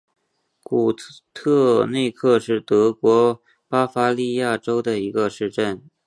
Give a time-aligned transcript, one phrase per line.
[0.63, 0.91] 古
[1.31, 5.83] 特内克是德国巴伐利亚州的一个市镇。